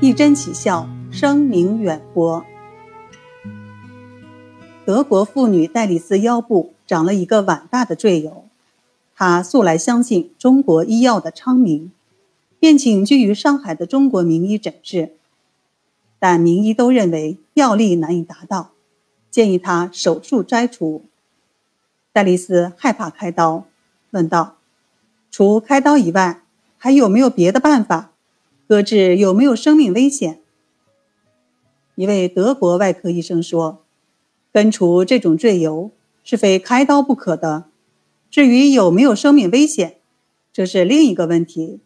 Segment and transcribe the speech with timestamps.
[0.00, 2.44] 一针起效，声名远播。
[4.86, 8.44] 德国妇女戴丽丝腰部长了一个碗大的赘疣，
[9.16, 11.90] 她素来相信中国医药的昌明，
[12.60, 15.14] 便请居于上海的中国名医诊治，
[16.20, 18.70] 但名医都认为药力难以达到，
[19.32, 21.02] 建议她手术摘除。
[22.12, 23.64] 戴丽丝害怕开刀，
[24.12, 24.58] 问道
[25.32, 26.42] ：“除开刀以外，
[26.76, 28.12] 还有没有别的办法？”
[28.68, 30.42] 搁置有没有生命危险？
[31.94, 33.86] 一位德国外科医生说
[34.52, 35.90] ：“根除这种赘疣
[36.22, 37.70] 是非开刀不可的。
[38.30, 39.96] 至于有没有生命危险，
[40.52, 41.80] 这是另一个问题，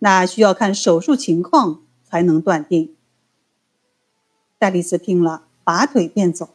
[0.00, 2.96] 那需要看手术情况才能断定。”
[4.58, 6.48] 戴丽斯听了，拔腿便走。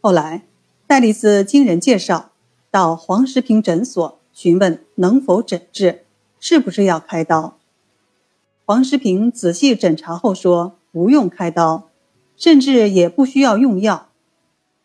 [0.00, 0.42] 后来，
[0.88, 2.32] 戴丽斯经人介绍，
[2.68, 6.04] 到黄石平诊所询问能否诊治，
[6.40, 7.60] 是不是要开刀。
[8.64, 11.88] 黄石平仔细诊查后说：“不用开刀，
[12.36, 14.08] 甚至也不需要用药。”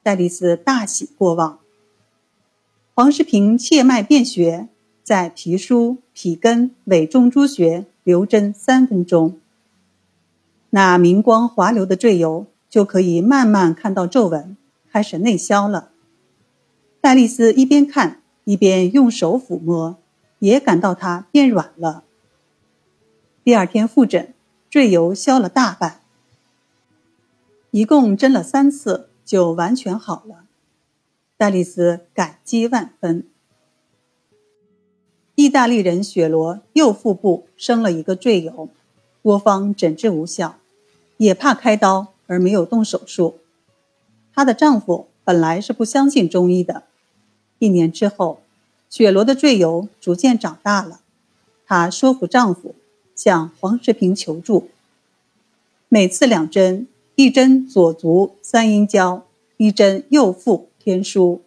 [0.02, 1.60] 戴丽丝大喜过望。
[2.96, 4.68] 黄石平切脉辨穴，
[5.04, 9.38] 在皮腧、脾根、尾中诸穴留针三分钟，
[10.72, 14.58] 那明光滑流的赘疣就可以慢慢看到皱纹，
[14.92, 15.90] 开始内消了。
[17.00, 19.98] 戴丽丝一边看一边用手抚摸，
[20.40, 22.04] 也感到它变软了。
[23.48, 24.34] 第二天复诊，
[24.70, 26.02] 赘疣消了大半，
[27.72, 30.44] 一共针了三次，就完全好了。
[31.38, 33.26] 戴丽丝感激万分。
[35.36, 38.68] 意大利人雪罗右腹部生了一个赘疣，
[39.24, 40.58] 多方诊治无效，
[41.16, 43.38] 也怕开刀而没有动手术。
[44.34, 46.84] 她的丈夫本来是不相信中医的，
[47.60, 48.42] 一年之后，
[48.90, 51.00] 雪罗的赘疣逐渐长大了，
[51.66, 52.76] 她说服丈夫。
[53.18, 54.70] 向黄石平求助。
[55.90, 59.26] 每次两针，一针左足三阴交，
[59.58, 61.40] 一针右腹天枢，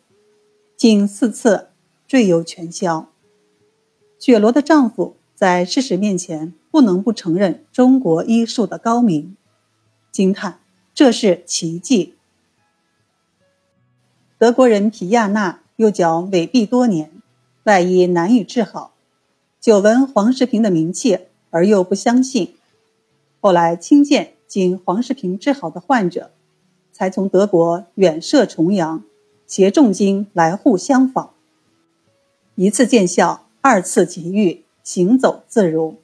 [0.77, 1.69] 仅四次，
[2.07, 3.09] 赘疣全消。
[4.19, 9.37] 雪罗的丈夫在事实面前不能不承认中国医术的高明，
[10.11, 10.61] 惊叹
[10.93, 12.15] 这是奇迹。
[14.37, 17.11] 德国人皮亚纳右脚痿痹多年，
[17.65, 18.95] 外医难以治好，
[19.61, 21.19] 久闻黄石平的名气。
[21.51, 22.55] 而又不相信，
[23.41, 26.31] 后来亲见经黄世平治好的患者，
[26.93, 29.03] 才从德国远涉重洋，
[29.47, 31.31] 携重金来沪相访。
[32.55, 35.97] 一次见效，二次即愈，行走自如。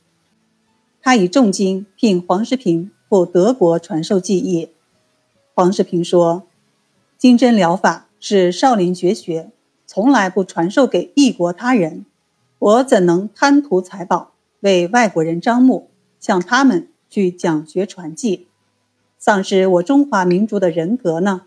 [1.01, 4.71] 他以重金聘黄世平赴德国传授技艺。
[5.55, 6.43] 黄世平说
[7.17, 9.51] ：“金针疗法是少林绝学，
[9.87, 12.05] 从来不传授给异国他人，
[12.59, 18.49] 我怎能贪图财宝？”为外国人招募，向他们去讲学传记，
[19.19, 21.43] 丧失我中华民族的人格呢？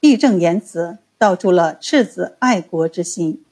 [0.00, 3.44] 义正言辞道出了赤子爱国之心。